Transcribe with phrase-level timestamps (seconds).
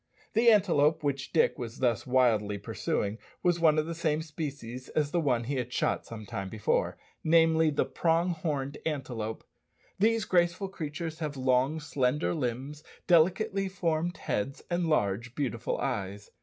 [0.33, 5.19] The antelope which Dick was thus wildly pursuing was of the same species as the
[5.19, 9.43] one he had shot some time before namely, the prong horned antelope.
[9.99, 16.31] These graceful creatures have long, slender limbs, delicately formed heads, and large, beautiful eyes.